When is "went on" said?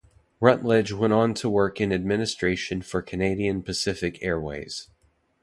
0.93-1.35